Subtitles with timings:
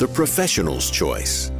[0.00, 1.50] the professional's choice.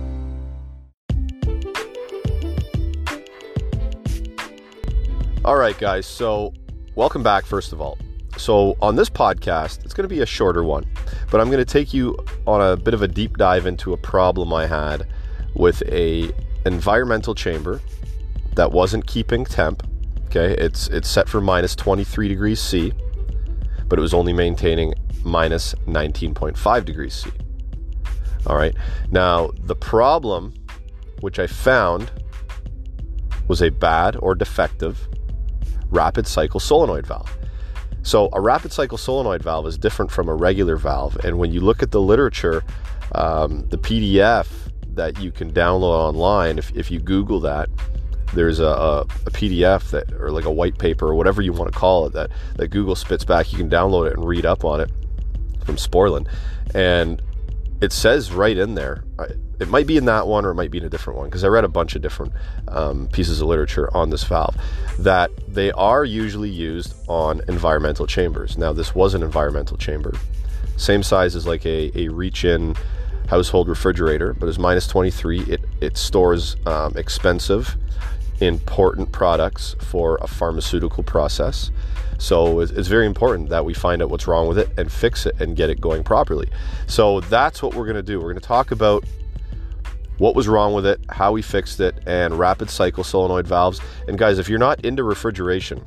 [5.44, 6.06] All right, guys.
[6.06, 6.54] So,
[6.94, 7.98] welcome back, first of all.
[8.38, 10.86] So, on this podcast, it's going to be a shorter one,
[11.30, 13.98] but I'm going to take you on a bit of a deep dive into a
[13.98, 15.06] problem I had
[15.54, 16.30] with a
[16.64, 17.82] environmental chamber
[18.54, 19.86] that wasn't keeping temp.
[20.28, 22.94] Okay, it's it's set for minus 23 degrees C,
[23.86, 27.30] but it was only maintaining minus 19.5 degrees C.
[28.46, 28.74] All right.
[29.10, 30.54] Now, the problem
[31.20, 32.10] which I found
[33.48, 35.08] was a bad or defective
[35.90, 37.36] rapid cycle solenoid valve.
[38.02, 41.16] So, a rapid cycle solenoid valve is different from a regular valve.
[41.24, 42.62] And when you look at the literature,
[43.12, 44.46] um, the PDF
[44.94, 47.68] that you can download online, if, if you Google that,
[48.32, 51.70] there's a, a, a, PDF that, or like a white paper, or whatever you want
[51.72, 53.52] to call it, that, that Google spits back.
[53.52, 54.90] You can download it and read up on it
[55.64, 56.28] from Sporlan.
[56.74, 57.20] And
[57.80, 59.04] it says right in there,
[59.58, 61.44] it might be in that one or it might be in a different one because
[61.44, 62.32] I read a bunch of different
[62.68, 64.56] um, pieces of literature on this valve
[64.98, 68.56] that they are usually used on environmental chambers.
[68.58, 70.14] Now, this was an environmental chamber,
[70.76, 72.74] same size as like a, a reach in
[73.28, 75.40] household refrigerator, but it's minus 23.
[75.42, 77.76] It, it stores um, expensive,
[78.40, 81.70] important products for a pharmaceutical process.
[82.18, 85.40] So it's, very important that we find out what's wrong with it and fix it
[85.40, 86.50] and get it going properly.
[86.86, 88.18] So that's what we're going to do.
[88.18, 89.04] We're going to talk about
[90.18, 93.80] what was wrong with it, how we fixed it, and rapid cycle solenoid valves.
[94.06, 95.82] And guys, if you're not into refrigeration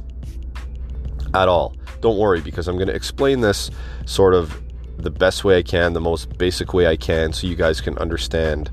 [1.35, 3.69] at all, don't worry because I'm going to explain this
[4.07, 4.59] sort of
[4.97, 7.95] the best way I can, the most basic way I can, so you guys can
[7.99, 8.71] understand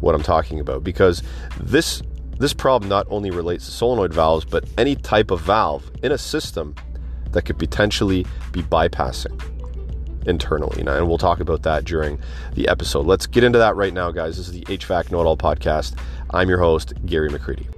[0.00, 0.84] what I'm talking about.
[0.84, 1.22] Because
[1.58, 2.02] this
[2.38, 6.18] this problem not only relates to solenoid valves, but any type of valve in a
[6.18, 6.74] system
[7.32, 9.42] that could potentially be bypassing
[10.26, 10.80] internally.
[10.80, 12.18] And we'll talk about that during
[12.54, 13.06] the episode.
[13.06, 14.36] Let's get into that right now, guys.
[14.36, 15.98] This is the HVAC Know It All podcast.
[16.30, 17.68] I'm your host, Gary McCreadie.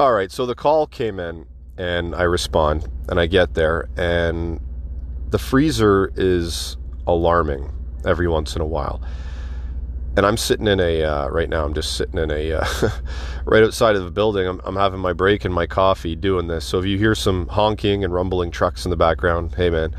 [0.00, 1.46] All right, so the call came in
[1.78, 4.60] and I respond and I get there and
[5.28, 7.70] the freezer is alarming
[8.04, 9.00] every once in a while
[10.16, 11.64] and I'm sitting in a uh, right now.
[11.64, 12.66] I'm just sitting in a uh,
[13.44, 14.46] right outside of the building.
[14.46, 16.64] I'm, I'm having my break and my coffee doing this.
[16.64, 19.96] So if you hear some honking and rumbling trucks in the background, hey man,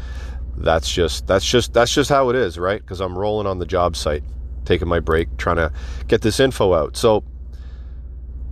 [0.58, 2.80] that's just that's just that's just how it is, right?
[2.80, 4.24] Because I'm rolling on the job site,
[4.66, 5.72] taking my break, trying to
[6.08, 6.96] get this info out.
[6.96, 7.24] So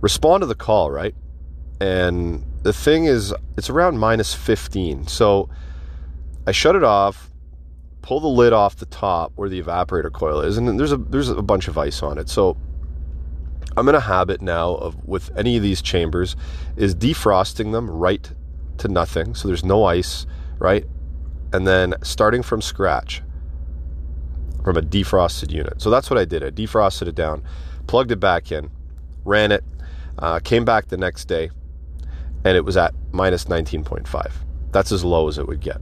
[0.00, 1.14] respond to the call, right?
[1.80, 5.06] And the thing is, it's around minus 15.
[5.06, 5.48] So
[6.46, 7.31] I shut it off
[8.02, 11.28] pull the lid off the top where the evaporator coil is, and there's a there's
[11.28, 12.28] a bunch of ice on it.
[12.28, 12.56] So
[13.76, 16.36] I'm in a habit now of with any of these chambers
[16.76, 18.30] is defrosting them right
[18.78, 20.26] to nothing, so there's no ice,
[20.58, 20.84] right?
[21.52, 23.22] And then starting from scratch
[24.64, 25.80] from a defrosted unit.
[25.80, 26.44] So that's what I did.
[26.44, 27.42] I defrosted it down,
[27.86, 28.70] plugged it back in,
[29.24, 29.64] ran it,
[30.18, 31.50] uh, came back the next day,
[32.44, 34.32] and it was at minus 19.5.
[34.70, 35.80] That's as low as it would get.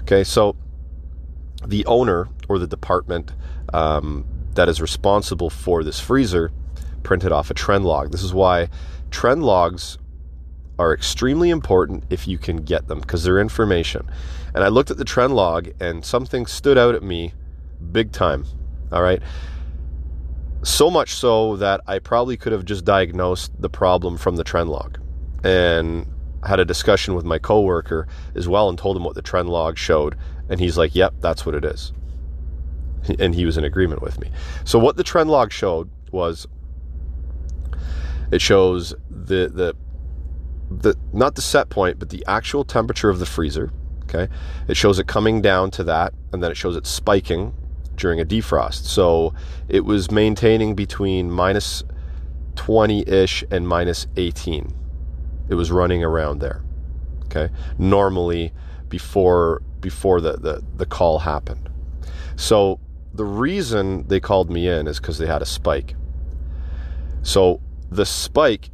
[0.00, 0.56] Okay, so
[1.66, 3.32] the owner or the department
[3.72, 4.24] um,
[4.54, 6.52] that is responsible for this freezer
[7.02, 8.12] printed off a trend log.
[8.12, 8.68] This is why
[9.10, 9.98] trend logs
[10.78, 14.08] are extremely important if you can get them because they're information.
[14.54, 17.34] And I looked at the trend log and something stood out at me
[17.92, 18.44] big time.
[18.90, 19.22] All right.
[20.62, 24.70] So much so that I probably could have just diagnosed the problem from the trend
[24.70, 24.98] log
[25.42, 26.06] and
[26.44, 29.78] had a discussion with my coworker as well and told him what the trend log
[29.78, 30.16] showed
[30.48, 31.92] and he's like, yep, that's what it is.
[33.18, 34.30] And he was in agreement with me.
[34.64, 36.46] So what the trend log showed was
[38.30, 39.76] it shows the the
[40.70, 43.72] the not the set point, but the actual temperature of the freezer.
[44.04, 44.28] Okay.
[44.68, 47.54] It shows it coming down to that, and then it shows it spiking
[47.96, 48.84] during a defrost.
[48.84, 49.34] So
[49.68, 51.82] it was maintaining between minus
[52.56, 54.74] 20 ish and minus 18.
[55.48, 56.62] It was running around there.
[57.24, 57.52] Okay.
[57.78, 58.52] Normally,
[58.88, 61.68] before before the, the, the call happened.
[62.36, 62.80] So
[63.12, 65.94] the reason they called me in is because they had a spike.
[67.22, 68.70] So the spike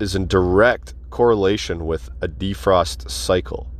[0.00, 3.70] is in direct correlation with a defrost cycle.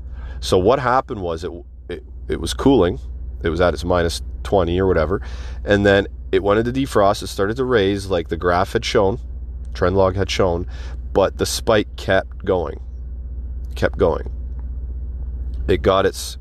[0.40, 1.50] So what happened was it
[1.88, 2.98] it, it was cooling,
[3.42, 5.22] It was at its minus 20 or whatever.
[5.64, 7.22] And then it went into defrost.
[7.22, 9.18] It started to raise like the graph had shown,
[9.74, 10.66] trend log had shown,
[11.12, 12.80] but the spike kept going,
[13.74, 14.30] kept going.
[15.68, 16.38] It got its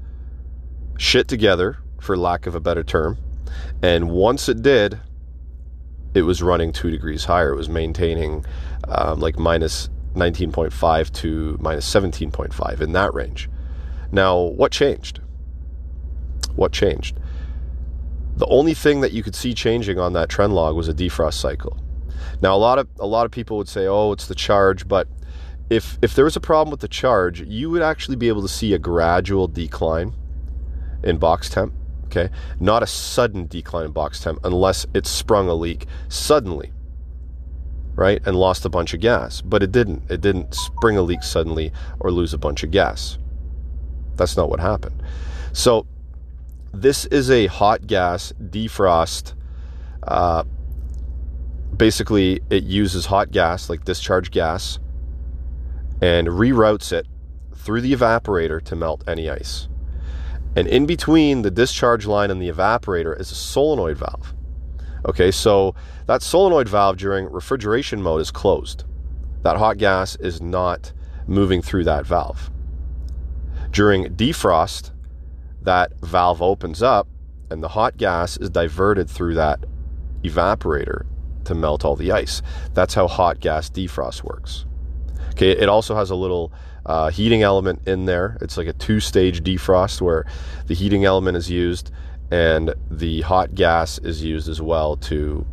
[0.98, 3.18] shit together, for lack of a better term.
[3.82, 5.00] And once it did,
[6.14, 7.54] it was running two degrees higher.
[7.54, 8.46] It was maintaining
[8.88, 13.50] um, like minus 19.5 to minus 17.5 in that range.
[14.12, 15.22] Now, what changed?
[16.56, 17.18] What changed?
[18.36, 21.36] The only thing that you could see changing on that trend log was a defrost
[21.36, 21.78] cycle.
[22.42, 25.08] Now, a lot of a lot of people would say, "Oh, it's the charge," but
[25.72, 28.50] if if there was a problem with the charge, you would actually be able to
[28.50, 30.14] see a gradual decline
[31.02, 31.74] in box temp.
[32.08, 32.30] Okay,
[32.60, 36.74] not a sudden decline in box temp unless it sprung a leak suddenly,
[37.96, 39.40] right, and lost a bunch of gas.
[39.40, 40.12] But it didn't.
[40.12, 41.72] It didn't spring a leak suddenly
[42.02, 43.18] or lose a bunch of gas.
[44.18, 45.02] That's not what happened.
[45.54, 45.88] So
[46.74, 49.36] this is a hot gas defrost.
[50.04, 50.44] Uh,
[51.78, 54.78] basically, it uses hot gas, like discharge gas,
[56.02, 57.08] and reroutes it
[57.56, 59.68] through the evaporator to melt any ice.
[60.56, 64.34] And in between the discharge line and the evaporator is a solenoid valve.
[65.06, 65.74] Okay, so
[66.08, 68.84] that solenoid valve during refrigeration mode is closed.
[69.44, 70.92] That hot gas is not
[71.28, 72.52] moving through that valve.
[73.72, 74.92] During defrost,
[75.62, 77.08] that valve opens up
[77.50, 79.66] and the hot gas is diverted through that
[80.24, 81.06] evaporator
[81.46, 82.42] to melt all the ice.
[82.74, 84.66] That's how hot gas defrost works.
[85.42, 86.54] Okay, it also has a little
[86.86, 88.38] uh, heating element in there.
[88.42, 90.26] It's like a two stage defrost where
[90.68, 91.90] the heating element is used
[92.30, 95.46] and the hot gas is used as well to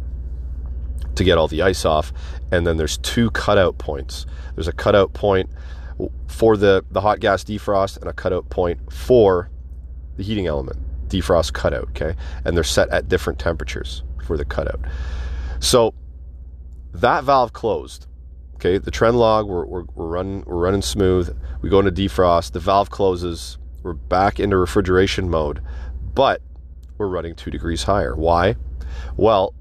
[1.14, 2.12] to get all the ice off
[2.52, 4.24] and then there's two cutout points
[4.54, 5.50] there's a cutout point
[6.28, 9.50] for the the hot gas defrost and a cutout point for
[10.16, 12.14] the heating element, defrost cutout, okay?
[12.44, 14.80] And they're set at different temperatures for the cutout.
[15.60, 15.94] So
[16.92, 18.07] that valve closed.
[18.58, 21.32] Okay, the trend log, we're, we're, we're, running, we're running smooth.
[21.62, 25.62] We go into defrost, the valve closes, we're back into refrigeration mode,
[26.12, 26.42] but
[26.96, 28.16] we're running two degrees higher.
[28.16, 28.56] Why?
[29.16, 29.54] Well,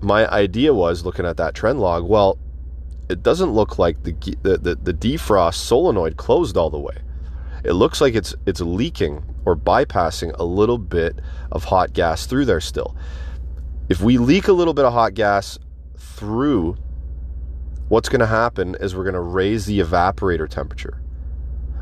[0.00, 2.38] my idea was looking at that trend log, well,
[3.10, 6.96] it doesn't look like the, the, the, the defrost solenoid closed all the way.
[7.64, 11.18] It looks like it's it's leaking or bypassing a little bit
[11.52, 12.96] of hot gas through there still.
[13.90, 15.58] If we leak a little bit of hot gas
[15.98, 16.76] through,
[17.88, 21.00] what's going to happen is we're going to raise the evaporator temperature.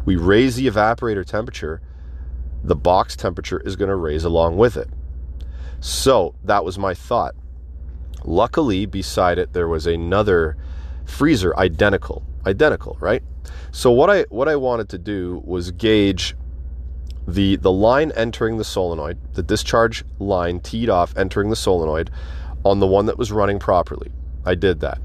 [0.04, 1.80] We raise the evaporator temperature,
[2.64, 4.88] the box temperature is going to raise along with it.
[5.80, 7.34] So that was my thought.
[8.24, 10.56] Luckily, beside it, there was another
[11.04, 12.24] freezer identical.
[12.46, 13.22] Identical, right?
[13.72, 16.36] So what I what I wanted to do was gauge
[17.26, 22.10] the the line entering the solenoid, the discharge line teed off entering the solenoid
[22.64, 24.12] on the one that was running properly.
[24.44, 25.00] I did that.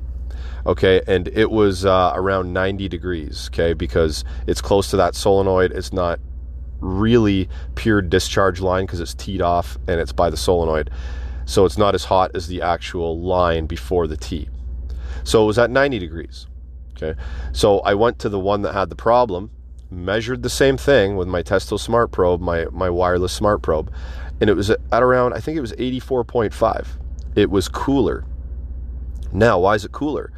[0.67, 3.49] Okay, and it was uh, around 90 degrees.
[3.51, 5.71] Okay, because it's close to that solenoid.
[5.71, 6.19] It's not
[6.81, 10.91] really pure discharge line because it's teed off and it's by the solenoid.
[11.45, 14.49] So it's not as hot as the actual line before the tee.
[15.23, 16.47] So it was at 90 degrees.
[16.95, 17.19] Okay,
[17.53, 19.51] so I went to the one that had the problem
[19.89, 23.91] measured the same thing with my Testo Smart Probe, my, my wireless smart probe,
[24.41, 26.87] and it was at around, I think it was 84.5.
[27.35, 28.25] It was cooler.
[29.31, 30.31] Now, why is it cooler?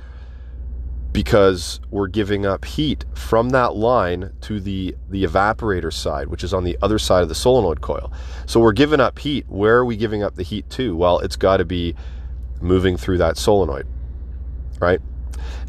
[1.12, 6.54] Because we're giving up heat from that line to the, the evaporator side, which is
[6.54, 8.12] on the other side of the solenoid coil.
[8.46, 9.46] So we're giving up heat.
[9.50, 10.96] Where are we giving up the heat to?
[10.96, 11.96] Well, it's got to be
[12.62, 13.88] moving through that solenoid,
[14.80, 15.02] right?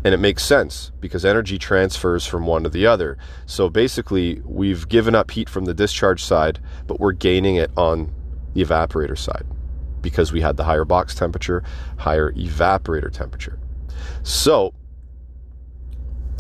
[0.05, 3.19] And it makes sense because energy transfers from one to the other.
[3.47, 8.13] So basically, we've given up heat from the discharge side, but we're gaining it on
[8.55, 9.47] the evaporator side
[10.01, 11.63] because we had the higher box temperature,
[11.99, 13.59] higher evaporator temperature.
[14.23, 14.73] So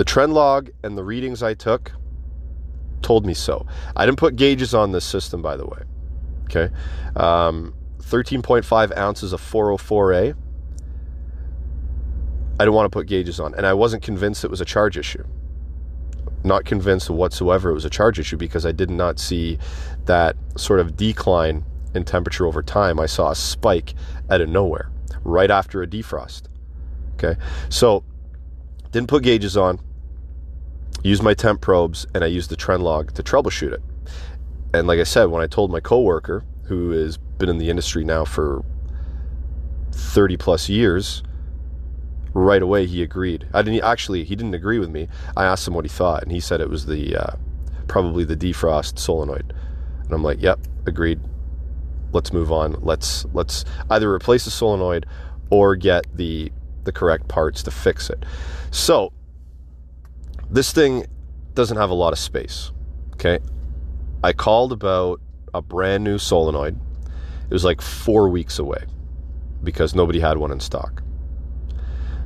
[0.00, 1.92] the trend log and the readings I took
[3.02, 3.66] told me so.
[3.94, 5.82] I didn't put gauges on this system, by the way.
[6.44, 6.74] Okay.
[7.16, 10.34] Um, 13.5 ounces of 404A
[12.54, 13.54] I didn't want to put gauges on.
[13.54, 15.22] And I wasn't convinced it was a charge issue.
[16.44, 19.58] Not convinced whatsoever it was a charge issue because I did not see
[20.06, 21.62] that sort of decline
[21.94, 22.98] in temperature over time.
[22.98, 23.92] I saw a spike
[24.30, 24.90] out of nowhere
[25.24, 26.44] right after a defrost.
[27.16, 27.38] Okay.
[27.68, 28.02] So
[28.92, 29.78] didn't put gauges on,
[31.02, 33.82] used my temp probes, and I used the trend log to troubleshoot it.
[34.72, 38.04] And like I said, when I told my coworker, who has been in the industry
[38.04, 38.64] now for
[39.92, 41.22] 30 plus years,
[42.32, 43.46] right away he agreed.
[43.52, 45.08] I didn't actually he didn't agree with me.
[45.36, 47.36] I asked him what he thought, and he said it was the uh,
[47.88, 49.52] probably the defrost solenoid.
[50.04, 51.20] And I'm like, yep, agreed.
[52.12, 52.76] let's move on.
[52.80, 55.06] Let's let's either replace the solenoid
[55.50, 56.52] or get the
[56.84, 58.24] the correct parts to fix it.
[58.70, 59.12] So
[60.50, 61.06] this thing
[61.54, 62.72] doesn't have a lot of space.
[63.14, 63.38] Okay.
[64.22, 65.20] I called about
[65.54, 66.78] a brand new solenoid.
[67.44, 68.84] It was like four weeks away
[69.62, 71.02] because nobody had one in stock.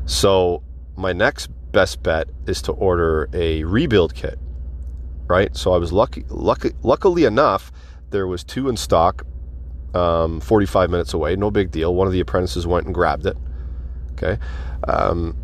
[0.06, 0.62] So
[0.96, 4.38] my next best bet is to order a rebuild kit.
[5.26, 5.56] Right.
[5.56, 7.72] So I was lucky, lucky luckily enough,
[8.10, 9.26] there was two in stock,
[9.94, 11.34] um, 45 minutes away.
[11.36, 11.94] No big deal.
[11.94, 13.36] One of the apprentices went and grabbed it.
[14.12, 14.38] Okay.
[14.86, 15.36] Um,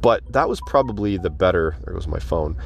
[0.00, 1.76] but that was probably the better.
[1.84, 2.56] There goes my phone.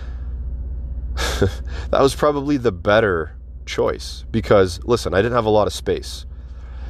[1.17, 6.27] that was probably the better choice because, listen, I didn't have a lot of space.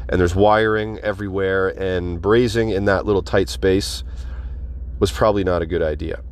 [0.09, 4.05] And there's wiring everywhere, and brazing in that little tight space
[5.01, 6.23] was probably not a good idea.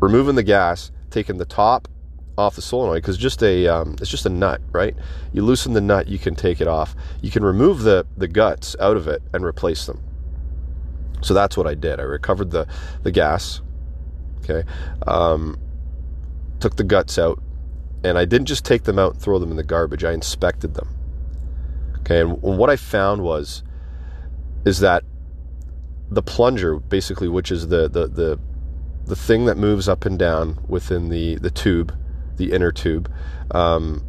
[0.00, 1.86] Removing the gas, taking the top
[2.38, 4.96] off the solenoid because just a um, it's just a nut, right?
[5.32, 6.96] You loosen the nut, you can take it off.
[7.20, 10.02] You can remove the the guts out of it and replace them.
[11.22, 12.00] So that's what I did.
[12.00, 12.66] I recovered the
[13.02, 13.60] the gas.
[14.42, 14.64] Okay,
[15.06, 15.58] um,
[16.60, 17.42] took the guts out,
[18.02, 20.04] and I didn't just take them out and throw them in the garbage.
[20.04, 20.88] I inspected them.
[22.00, 23.62] Okay, and what I found was
[24.64, 25.04] is that
[26.10, 28.40] the plunger, basically, which is the the the
[29.06, 31.96] the thing that moves up and down within the the tube,
[32.36, 33.12] the inner tube.
[33.50, 34.04] Um,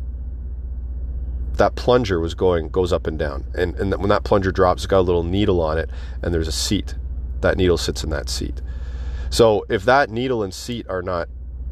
[1.54, 4.88] that plunger was going goes up and down, and and when that plunger drops, it's
[4.88, 5.90] got a little needle on it,
[6.22, 6.96] and there's a seat.
[7.42, 8.62] That needle sits in that seat.
[9.30, 11.30] So if that needle and seat are not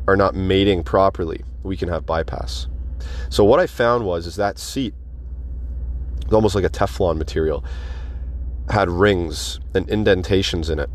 [0.08, 2.68] are not mating properly, we can have bypass.
[3.30, 4.94] So what I found was is that seat,
[6.26, 7.64] was almost like a Teflon material,
[8.70, 10.90] had rings and indentations in it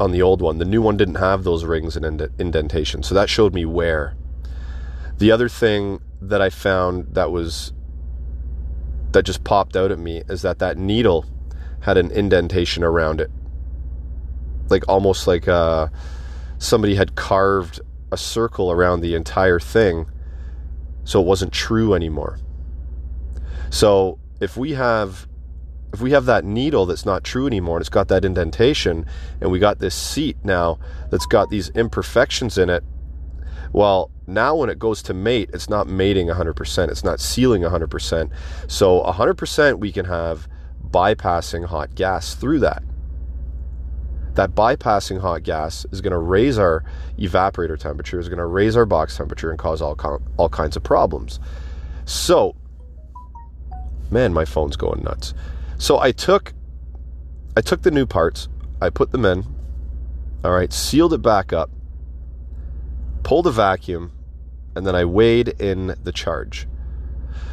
[0.00, 0.58] on the old one.
[0.58, 3.06] The new one didn't have those rings and indentations.
[3.06, 4.16] So that showed me where.
[5.18, 7.72] The other thing that I found that was
[9.12, 11.24] that just popped out at me is that that needle
[11.80, 13.30] had an indentation around it.
[14.68, 15.88] Like almost like uh,
[16.58, 17.80] somebody had carved
[18.12, 20.06] a circle around the entire thing
[21.04, 22.38] so it wasn't true anymore.
[23.70, 25.26] So if we have
[25.92, 29.06] if we have that needle that's not true anymore and it's got that indentation
[29.40, 30.76] and we got this seat now
[31.10, 32.82] that's got these imperfections in it
[33.72, 38.30] well now when it goes to mate it's not mating 100% it's not sealing 100%
[38.66, 40.48] so 100% we can have
[40.90, 42.82] bypassing hot gas through that
[44.34, 46.84] that bypassing hot gas is going to raise our
[47.18, 50.76] evaporator temperature, is going to raise our box temperature, and cause all, com- all kinds
[50.76, 51.38] of problems.
[52.04, 52.56] So,
[54.10, 55.34] man, my phone's going nuts.
[55.78, 56.52] So I took,
[57.56, 58.48] I took the new parts,
[58.80, 59.44] I put them in,
[60.44, 61.70] all right, sealed it back up,
[63.22, 64.12] pulled a vacuum,
[64.76, 66.66] and then I weighed in the charge.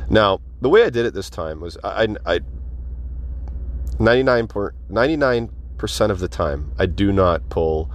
[0.10, 2.40] Now, the way I did it this time was I, I
[3.98, 5.50] 99.99
[5.82, 7.90] Percent of the time, I do not pull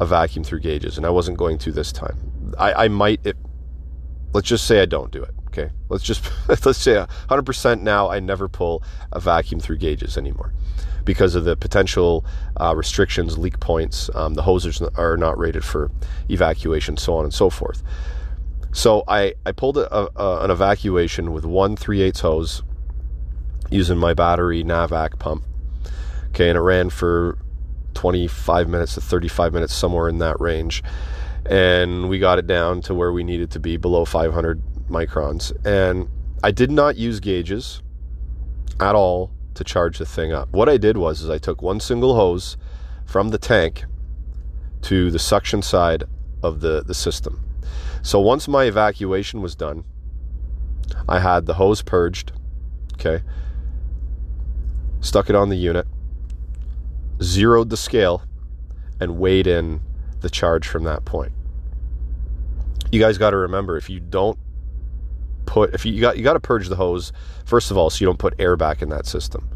[0.00, 2.52] a vacuum through gauges, and I wasn't going to this time.
[2.58, 3.36] I, I might, it,
[4.32, 5.32] let's just say I don't do it.
[5.46, 10.52] Okay, let's just let's say 100% now I never pull a vacuum through gauges anymore
[11.04, 12.26] because of the potential
[12.60, 14.10] uh, restrictions, leak points.
[14.12, 15.92] Um, the hoses are not rated for
[16.28, 17.80] evacuation, so on and so forth.
[18.72, 22.64] So I I pulled a, a, an evacuation with one three eighths hose
[23.70, 25.44] using my battery Navac pump
[26.34, 27.38] Okay, and it ran for
[27.94, 30.82] 25 minutes to 35 minutes, somewhere in that range.
[31.46, 35.52] And we got it down to where we needed to be below 500 microns.
[35.64, 36.08] And
[36.42, 37.82] I did not use gauges
[38.80, 40.48] at all to charge the thing up.
[40.50, 42.56] What I did was is I took one single hose
[43.04, 43.84] from the tank
[44.82, 46.02] to the suction side
[46.42, 47.44] of the, the system.
[48.02, 49.84] So once my evacuation was done,
[51.08, 52.32] I had the hose purged,
[52.94, 53.22] okay,
[55.00, 55.86] stuck it on the unit,
[57.24, 58.22] zeroed the scale,
[59.00, 59.80] and weighed in
[60.20, 61.32] the charge from that point.
[62.90, 64.38] You guys got to remember if you don't
[65.46, 67.12] put if you, got you got to purge the hose
[67.44, 69.48] first of all so you don't put air back in that system.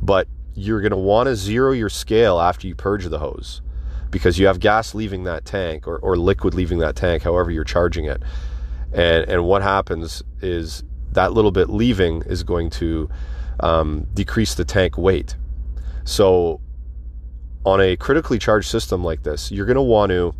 [0.00, 3.60] But you're going to want to zero your scale after you purge the hose
[4.10, 7.64] because you have gas leaving that tank or, or liquid leaving that tank, however you're
[7.64, 8.22] charging it.
[8.92, 10.82] And and what happens is
[11.12, 13.08] that little bit leaving is going to
[13.60, 15.36] um, decrease the tank weight.
[16.04, 16.60] So
[17.66, 20.34] on a critically charged system like this, you're going to want to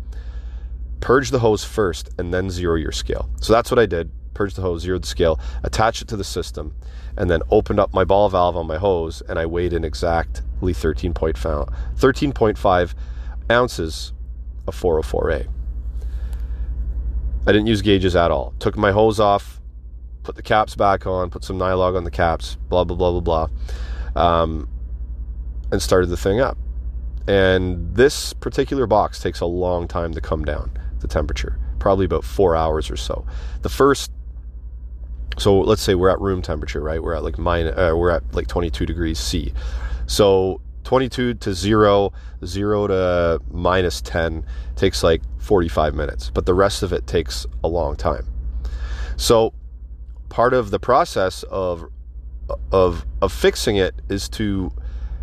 [1.01, 3.29] purge the hose first and then zero your scale.
[3.39, 6.23] So that's what I did Purge the hose, zeroed the scale, attached it to the
[6.23, 6.75] system,
[7.17, 10.73] and then opened up my ball valve on my hose, and I weighed in exactly
[10.73, 12.93] 13.5
[13.49, 14.13] ounces
[14.67, 15.47] of 404A.
[17.47, 18.53] I didn't use gauges at all.
[18.59, 19.59] Took my hose off,
[20.21, 23.47] put the caps back on, put some Nylog on the caps, blah, blah, blah, blah,
[24.15, 24.69] blah, um,
[25.71, 26.59] and started the thing up.
[27.27, 32.23] And this particular box takes a long time to come down, the temperature, probably about
[32.23, 33.25] four hours or so.
[33.61, 34.11] The first,
[35.37, 37.03] so let's say we're at room temperature, right?
[37.03, 39.53] We're at like minus, uh, we're at like 22 degrees C.
[40.05, 42.13] So 22 to 0,
[42.45, 44.45] 0 to minus 10
[44.77, 48.25] takes like 45 minutes, but the rest of it takes a long time.
[49.17, 49.53] So
[50.29, 51.89] part of the process of
[52.71, 54.71] of of fixing it is to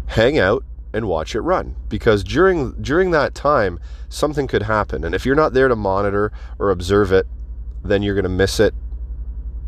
[0.07, 0.63] hang out
[0.95, 5.35] and watch it run because during during that time something could happen and if you're
[5.35, 7.27] not there to monitor or observe it
[7.83, 8.73] then you're going to miss it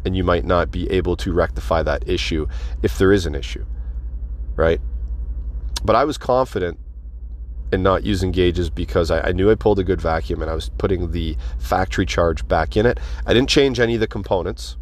[0.04, 2.46] and you might not be able to rectify that issue
[2.82, 3.66] if there is an issue
[4.54, 4.80] right
[5.84, 6.78] but I was confident
[7.72, 10.54] in not using gauges because I, I, knew I pulled a good vacuum and I
[10.54, 12.98] was putting the factory charge back in it.
[13.26, 14.76] I didn't change any of the components.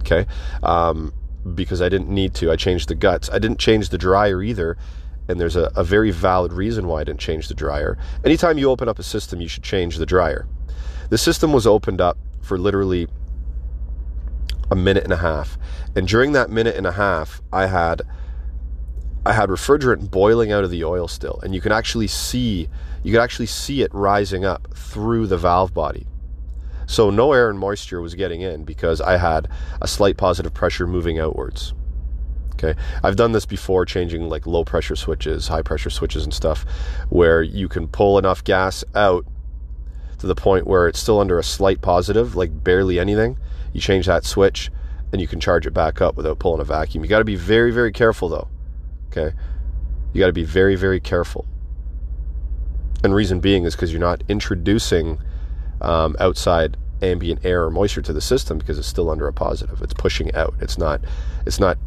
[0.00, 0.26] Okay.
[0.62, 1.12] Um,
[1.54, 2.50] because I didn't need to.
[2.50, 3.30] I changed the guts.
[3.30, 4.76] I didn't change the dryer either
[5.30, 7.96] and there's a, a very valid reason why I didn't change the dryer.
[8.24, 10.46] Anytime you open up a system, you should change the dryer.
[11.08, 13.08] The system was opened up for literally
[14.70, 15.58] a minute and a half.
[15.96, 18.02] And during that minute and a half, I had
[19.26, 22.68] I had refrigerant boiling out of the oil still, and you can actually see
[23.02, 26.06] you could actually see it rising up through the valve body.
[26.86, 29.48] So no air and moisture was getting in because I had
[29.80, 31.72] a slight positive pressure moving outwards.
[32.62, 32.78] Okay.
[33.02, 36.66] I've done this before, changing like low pressure switches, high pressure switches, and stuff,
[37.08, 39.24] where you can pull enough gas out
[40.18, 43.38] to the point where it's still under a slight positive, like barely anything.
[43.72, 44.70] You change that switch
[45.12, 47.02] and you can charge it back up without pulling a vacuum.
[47.02, 48.48] You got to be very, very careful though.
[49.08, 49.34] Okay.
[50.12, 51.46] You got to be very, very careful.
[53.02, 55.18] And reason being is because you're not introducing
[55.80, 59.80] um, outside ambient air or moisture to the system because it's still under a positive.
[59.80, 60.54] It's pushing out.
[60.60, 61.00] It's not.
[61.46, 61.78] It's not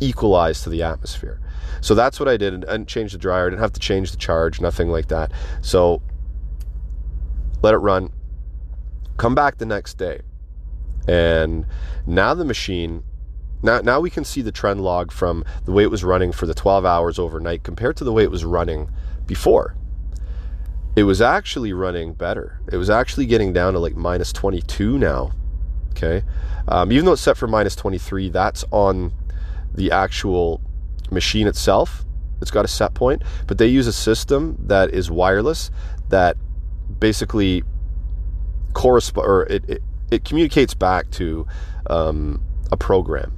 [0.00, 1.40] equalize to the atmosphere.
[1.80, 2.54] So that's what I did.
[2.54, 3.46] And, and changed the dryer.
[3.46, 5.32] I didn't have to change the charge, nothing like that.
[5.60, 6.02] So
[7.62, 8.10] let it run.
[9.16, 10.22] Come back the next day.
[11.06, 11.66] And
[12.06, 13.02] now the machine
[13.62, 16.46] now, now we can see the trend log from the way it was running for
[16.46, 18.90] the 12 hours overnight compared to the way it was running
[19.26, 19.76] before.
[20.96, 22.60] It was actually running better.
[22.72, 25.32] It was actually getting down to like minus 22 now.
[25.90, 26.24] Okay.
[26.68, 29.12] Um, even though it's set for minus 23, that's on
[29.80, 30.60] the actual
[31.10, 32.04] machine itself.
[32.42, 35.70] It's got a set point, but they use a system that is wireless
[36.10, 36.36] that
[36.98, 37.62] basically
[38.74, 41.46] correspond or it, it, it communicates back to
[41.88, 43.32] um, a program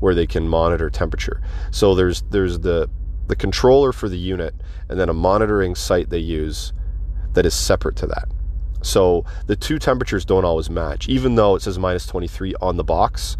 [0.00, 1.40] where they can monitor temperature.
[1.70, 2.90] So there's there's the
[3.28, 4.52] the controller for the unit
[4.88, 6.72] and then a monitoring site they use
[7.34, 8.28] that is separate to that.
[8.82, 12.84] So the two temperatures don't always match, even though it says minus 23 on the
[12.84, 13.36] box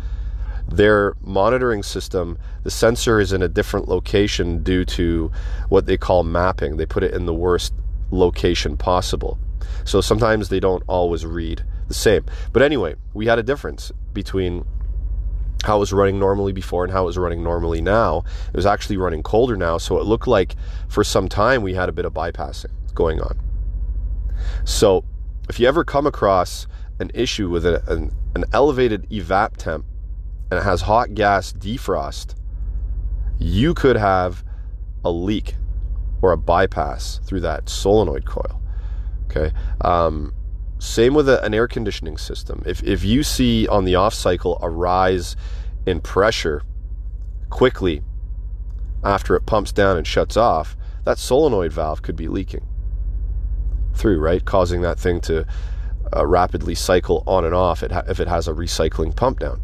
[0.69, 5.31] their monitoring system, the sensor is in a different location due to
[5.69, 6.77] what they call mapping.
[6.77, 7.73] They put it in the worst
[8.11, 9.39] location possible.
[9.85, 12.25] So sometimes they don't always read the same.
[12.53, 14.65] But anyway, we had a difference between
[15.65, 18.25] how it was running normally before and how it was running normally now.
[18.49, 20.55] It was actually running colder now, so it looked like
[20.89, 23.41] for some time we had a bit of bypassing going on.
[24.65, 25.05] So
[25.49, 26.67] if you ever come across
[27.01, 29.85] an issue with a, an, an elevated evap temp
[30.51, 32.35] and it has hot gas defrost,
[33.39, 34.45] you could have
[35.05, 35.55] a leak
[36.23, 38.61] or a bypass through that solenoid coil.
[39.27, 39.53] Okay.
[39.83, 40.35] Um,
[40.79, 42.63] same with a, an air conditioning system.
[42.67, 45.37] If, if you see on the off cycle a rise
[45.87, 46.63] in pressure
[47.51, 48.03] quickly
[49.05, 52.67] after it pumps down and shuts off, that solenoid valve could be leaking
[53.95, 54.45] through, right?
[54.45, 55.47] Causing that thing to
[56.17, 59.61] uh, rapidly cycle on and off if it has a recycling pump down.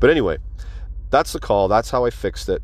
[0.00, 0.38] But anyway,
[1.10, 1.68] that's the call.
[1.68, 2.62] That's how I fixed it.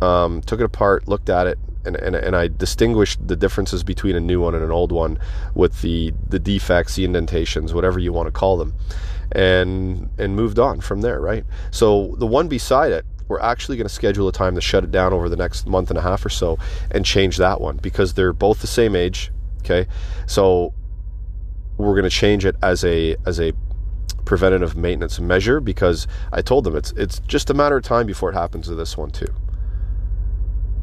[0.00, 4.14] Um, took it apart, looked at it, and, and, and I distinguished the differences between
[4.14, 5.18] a new one and an old one
[5.54, 8.74] with the, the defects, the indentations, whatever you want to call them,
[9.32, 11.44] and and moved on from there, right?
[11.70, 14.90] So the one beside it, we're actually going to schedule a time to shut it
[14.90, 16.58] down over the next month and a half or so
[16.90, 19.30] and change that one because they're both the same age.
[19.60, 19.86] Okay,
[20.26, 20.72] so
[21.76, 23.52] we're going to change it as a as a
[24.24, 28.30] preventative maintenance measure because I told them it's it's just a matter of time before
[28.30, 29.32] it happens to this one too.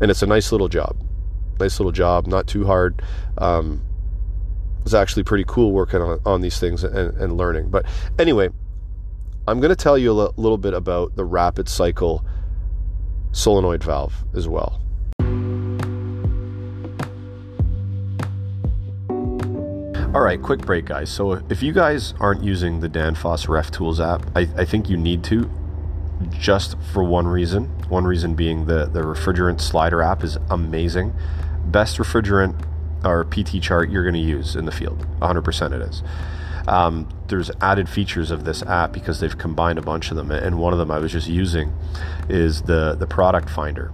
[0.01, 0.97] And it's a nice little job,
[1.59, 3.01] nice little job, not too hard.
[3.38, 3.81] Um,
[4.83, 7.69] it's actually pretty cool working on, on these things and, and learning.
[7.69, 7.85] But
[8.19, 8.49] anyway,
[9.47, 12.25] I'm going to tell you a l- little bit about the rapid cycle
[13.31, 14.81] solenoid valve as well.
[20.15, 21.10] All right, quick break, guys.
[21.10, 24.95] So if you guys aren't using the Danfoss Ref Tools app, I, I think you
[24.95, 25.51] need to
[26.32, 27.65] just for one reason.
[27.89, 31.13] One reason being the, the refrigerant slider app is amazing.
[31.65, 32.65] Best refrigerant
[33.04, 35.06] or PT chart you're going to use in the field.
[35.19, 36.01] 100% it is.
[36.65, 40.58] Um, there's added features of this app because they've combined a bunch of them, and
[40.60, 41.73] one of them I was just using
[42.30, 43.91] is the the product finder.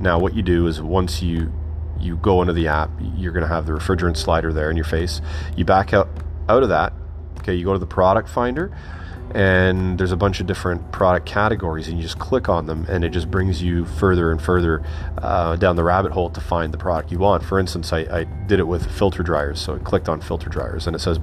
[0.00, 1.50] Now, what you do is once you
[2.02, 4.84] you go into the app, you're going to have the refrigerant slider there in your
[4.84, 5.20] face.
[5.56, 6.08] You back out
[6.48, 6.92] out of that.
[7.38, 8.76] Okay, you go to the product finder
[9.34, 13.02] and there's a bunch of different product categories and you just click on them and
[13.02, 14.84] it just brings you further and further
[15.18, 18.24] uh, down the rabbit hole to find the product you want for instance I, I,
[18.24, 21.18] did it with filter dryers so i clicked on filter dryers and it says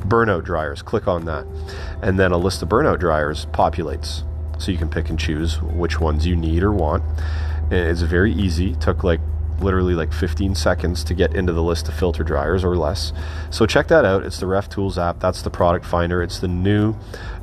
[0.00, 1.46] burnout dryers click on that
[2.02, 4.24] and then a list of burnout dryers populates
[4.60, 7.04] so you can pick and choose which ones you need or want
[7.70, 9.20] it's very easy took like
[9.60, 13.12] literally like 15 seconds to get into the list of filter dryers or less.
[13.50, 14.24] So check that out.
[14.24, 15.20] It's the Ref Tools app.
[15.20, 16.22] That's the product finder.
[16.22, 16.94] It's the new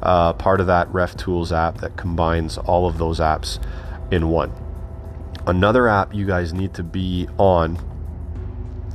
[0.01, 3.59] uh, part of that Ref Tools app that combines all of those apps
[4.11, 4.51] in one.
[5.47, 7.77] Another app you guys need to be on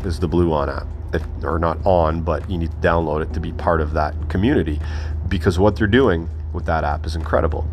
[0.04, 0.86] is the Bluon app.
[1.12, 4.28] If, or not on, but you need to download it to be part of that
[4.28, 4.80] community
[5.28, 7.66] because what they're doing with that app is incredible.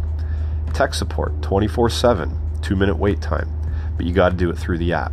[0.74, 3.52] Tech support 24 7, two minute wait time,
[3.98, 5.12] but you got to do it through the app.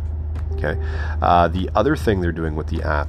[0.53, 0.79] Okay.
[1.21, 3.07] Uh, the other thing they're doing with the app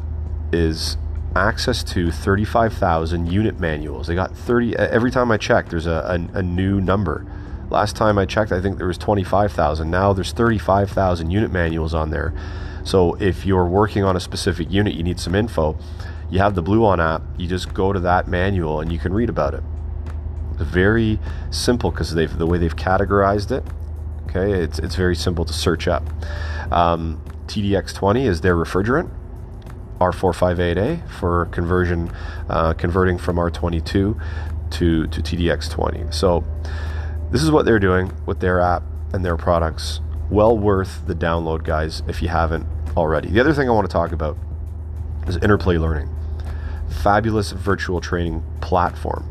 [0.52, 0.96] is
[1.34, 4.06] access to 35,000 unit manuals.
[4.06, 5.68] They got 30 every time I check.
[5.68, 7.26] There's a, a, a new number.
[7.70, 9.90] Last time I checked, I think there was 25,000.
[9.90, 12.34] Now there's 35,000 unit manuals on there.
[12.84, 15.78] So if you're working on a specific unit, you need some info.
[16.30, 17.22] You have the Bluon app.
[17.38, 19.62] You just go to that manual and you can read about it.
[20.56, 21.18] Very
[21.50, 23.64] simple because they've the way they've categorized it.
[24.34, 26.02] Okay, it's it's very simple to search up.
[26.72, 29.10] Um, TDX20 is their refrigerant.
[29.98, 32.10] R458A for conversion,
[32.48, 34.20] uh, converting from R22
[34.70, 36.12] to, to TDX20.
[36.12, 36.44] So
[37.30, 40.00] this is what they're doing with their app and their products.
[40.28, 42.66] Well worth the download, guys, if you haven't
[42.96, 43.28] already.
[43.28, 44.36] The other thing I want to talk about
[45.28, 46.08] is Interplay Learning.
[47.02, 49.28] Fabulous virtual training platform.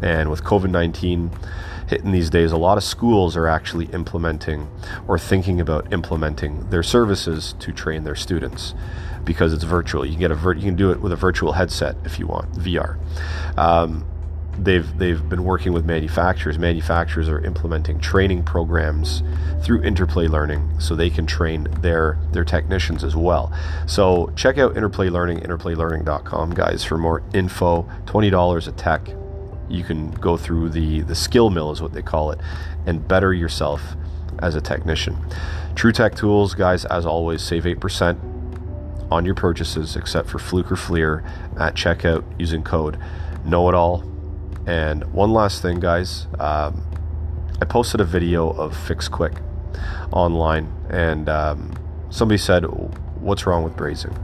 [0.00, 1.30] And with COVID 19
[1.88, 4.68] hitting these days, a lot of schools are actually implementing
[5.06, 8.74] or thinking about implementing their services to train their students
[9.24, 10.04] because it's virtual.
[10.04, 12.26] You can get a vir- you can do it with a virtual headset if you
[12.26, 12.98] want VR.
[13.58, 14.06] Um,
[14.58, 16.58] they've they've been working with manufacturers.
[16.58, 19.22] Manufacturers are implementing training programs
[19.62, 23.52] through Interplay Learning so they can train their their technicians as well.
[23.86, 27.88] So check out Interplay Learning, interplaylearning.com, guys, for more info.
[28.06, 29.08] Twenty dollars a tech
[29.68, 32.40] you can go through the the skill mill is what they call it
[32.86, 33.96] and better yourself
[34.40, 35.16] as a technician.
[35.74, 38.18] True tech tools guys as always save 8%
[39.10, 41.24] on your purchases except for fluke or FLIR
[41.58, 42.98] at checkout using code
[43.44, 44.04] know it all
[44.66, 46.84] and one last thing guys um,
[47.62, 49.34] i posted a video of fix quick
[50.12, 51.74] online and um,
[52.10, 52.64] somebody said
[53.20, 54.16] what's wrong with brazing?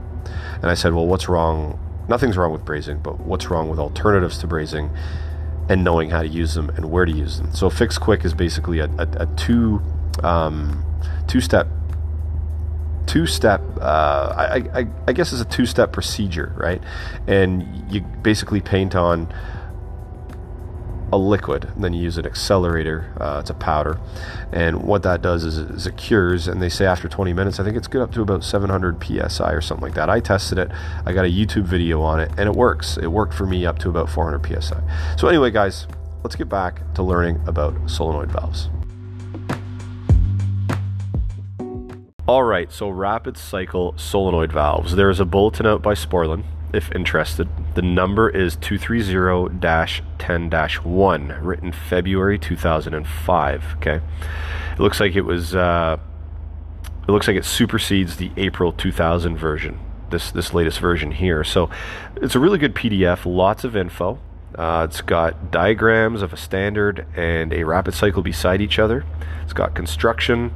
[0.61, 4.37] And i said well what's wrong nothing's wrong with brazing but what's wrong with alternatives
[4.39, 4.95] to brazing
[5.69, 7.53] and knowing how to use them and where to use them.
[7.53, 9.81] So Fix Quick is basically a, a, a two
[10.23, 10.83] um,
[11.27, 11.67] two step
[13.05, 16.81] two step uh, I, I, I guess it's a two step procedure, right?
[17.27, 19.33] And you basically paint on
[21.15, 23.13] a liquid, and then you use an accelerator.
[23.19, 23.97] Uh, it's a powder,
[24.51, 26.45] and what that does is, is, it cures.
[26.45, 29.51] And they say after 20 minutes, I think it's good up to about 700 psi
[29.51, 30.09] or something like that.
[30.09, 30.69] I tested it.
[31.05, 32.97] I got a YouTube video on it, and it works.
[32.97, 35.15] It worked for me up to about 400 psi.
[35.17, 35.87] So anyway, guys,
[36.23, 38.69] let's get back to learning about solenoid valves.
[42.27, 44.95] All right, so rapid cycle solenoid valves.
[44.95, 46.43] There is a bulletin out by Sporlan
[46.75, 47.47] if interested.
[47.75, 49.59] The number is 230
[50.17, 53.75] 10 1, written February 2005.
[53.77, 54.01] Okay.
[54.73, 55.97] It looks like it was, uh,
[57.07, 61.43] it looks like it supersedes the April 2000 version, this, this latest version here.
[61.43, 61.69] So
[62.17, 64.19] it's a really good PDF, lots of info.
[64.57, 69.05] Uh, it's got diagrams of a standard and a rapid cycle beside each other.
[69.43, 70.53] It's got construction.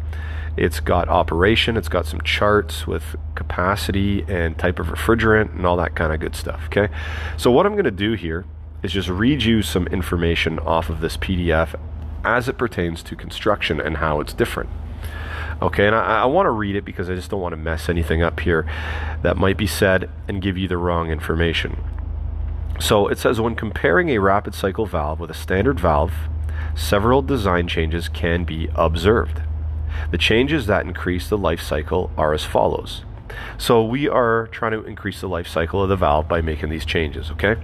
[0.59, 5.77] It's got operation, it's got some charts with capacity and type of refrigerant and all
[5.77, 6.63] that kind of good stuff.
[6.65, 6.89] Okay,
[7.37, 8.45] so what I'm going to do here
[8.83, 11.79] is just read you some information off of this PDF
[12.25, 14.69] as it pertains to construction and how it's different.
[15.61, 17.87] Okay, and I, I want to read it because I just don't want to mess
[17.87, 18.69] anything up here
[19.21, 21.81] that might be said and give you the wrong information.
[22.81, 26.11] So it says when comparing a rapid cycle valve with a standard valve,
[26.75, 29.41] several design changes can be observed.
[30.11, 33.03] The changes that increase the life cycle are as follows.
[33.57, 36.85] So we are trying to increase the life cycle of the valve by making these
[36.85, 37.57] changes, okay?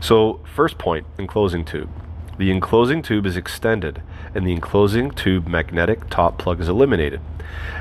[0.00, 1.90] So first point, enclosing tube.
[2.38, 4.02] The enclosing tube is extended
[4.34, 7.20] and the enclosing tube magnetic top plug is eliminated.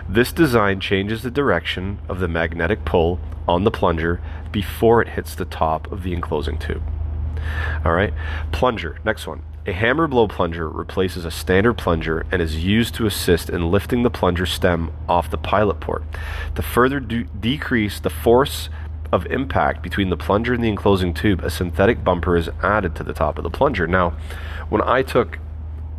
[0.07, 5.35] This design changes the direction of the magnetic pull on the plunger before it hits
[5.35, 6.83] the top of the enclosing tube.
[7.83, 8.13] All right,
[8.51, 9.43] plunger, next one.
[9.67, 14.03] A hammer blow plunger replaces a standard plunger and is used to assist in lifting
[14.03, 16.03] the plunger stem off the pilot port.
[16.53, 18.69] To further de- decrease the force
[19.11, 23.03] of impact between the plunger and the enclosing tube, a synthetic bumper is added to
[23.03, 23.87] the top of the plunger.
[23.87, 24.11] Now,
[24.69, 25.39] when I took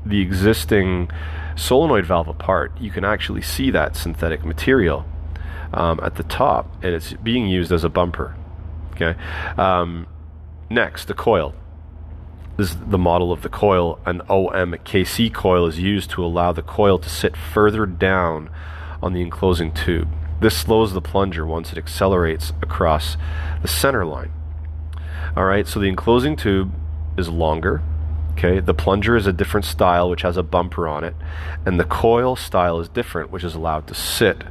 [0.05, 1.11] the existing
[1.57, 5.05] solenoid valve apart, you can actually see that synthetic material
[5.72, 8.37] um, at the top, and it's being used as a bumper.
[8.92, 9.18] Okay.
[9.59, 10.07] Um,
[10.70, 11.52] next, the coil.
[12.57, 13.99] This is the model of the coil.
[14.07, 18.49] An OMKC coil is used to allow the coil to sit further down
[19.03, 20.09] on the enclosing tube.
[20.40, 23.19] This slows the plunger once it accelerates across
[23.61, 24.33] the center line.
[25.37, 26.73] All right, so the enclosing tube
[27.19, 27.83] is longer.
[28.33, 31.14] Okay, the plunger is a different style, which has a bumper on it,
[31.66, 34.45] and the coil style is different, which is allowed to sit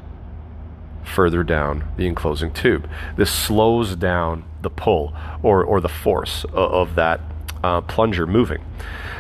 [1.04, 2.88] further down the enclosing tube.
[3.15, 7.22] This slows down the pull or, or the force of, of that
[7.65, 8.63] uh, plunger moving.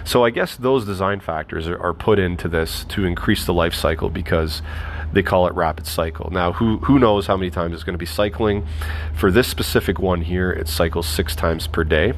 [0.03, 3.73] So I guess those design factors are, are put into this to increase the life
[3.73, 4.61] cycle because
[5.11, 6.29] they call it rapid cycle.
[6.31, 8.67] Now, who who knows how many times it's going to be cycling?
[9.15, 12.13] For this specific one here, it cycles six times per day.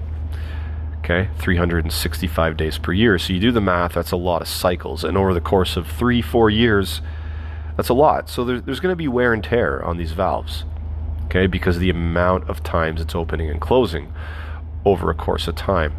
[1.00, 3.18] Okay, 365 days per year.
[3.18, 5.06] So you do the math, that's a lot of cycles.
[5.06, 7.02] And over the course of three, four years,
[7.78, 8.30] that's a lot.
[8.30, 10.66] So there, there's going to be wear and tear on these valves.
[11.26, 14.12] Okay, because the amount of times it's opening and closing
[14.84, 15.94] over a course of time.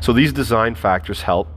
[0.00, 1.48] So these design factors help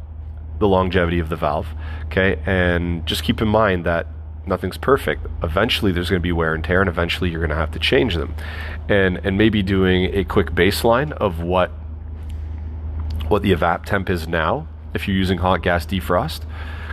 [0.60, 1.68] the longevity of the valve.
[2.06, 4.08] Okay, and just keep in mind that
[4.46, 5.26] nothing's perfect.
[5.44, 7.80] Eventually, there's going to be wear and tear, and eventually, you're going to have to
[7.80, 8.34] change them,
[8.90, 11.72] and and maybe doing a quick baseline of what
[13.28, 16.42] what the evap temp is now if you're using hot gas defrost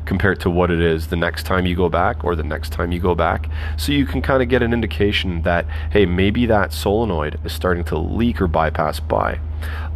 [0.04, 2.92] compared to what it is the next time you go back or the next time
[2.92, 6.72] you go back so you can kind of get an indication that hey maybe that
[6.72, 9.38] solenoid is starting to leak or bypass by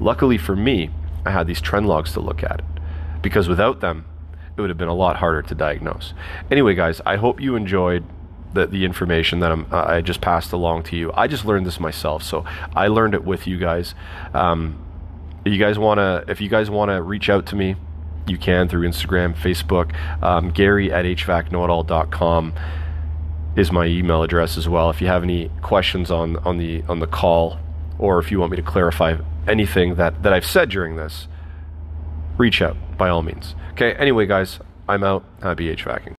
[0.00, 0.90] luckily for me
[1.28, 2.60] i had these trend logs to look at
[3.22, 4.04] because without them
[4.58, 6.14] it would have been a lot harder to diagnose.
[6.50, 8.04] Anyway, guys, I hope you enjoyed
[8.52, 11.12] the, the information that uh, i just passed along to you.
[11.14, 13.94] I just learned this myself, so I learned it with you guys.
[14.34, 14.84] Um,
[15.44, 17.76] you guys want to, if you guys want to reach out to me,
[18.26, 19.94] you can through Instagram, Facebook.
[20.22, 22.54] Um, Gary at hvacknowitall.com
[23.56, 24.90] is my email address as well.
[24.90, 27.58] If you have any questions on on the on the call,
[27.98, 29.16] or if you want me to clarify
[29.48, 31.28] anything that that I've said during this,
[32.36, 33.54] reach out by all means.
[33.72, 34.58] Okay, anyway, guys,
[34.88, 35.24] I'm out.
[35.42, 36.14] Happy HVACing.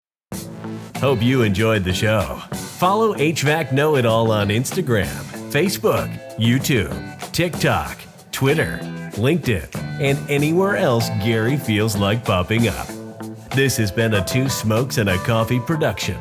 [0.98, 2.42] Hope you enjoyed the show.
[2.54, 5.08] Follow HVAC Know It All on Instagram,
[5.52, 7.98] Facebook, YouTube, TikTok,
[8.32, 8.80] Twitter,
[9.13, 12.88] LinkedIn, and anywhere else Gary feels like popping up.
[13.52, 16.18] This has been a Two Smokes and a Coffee production.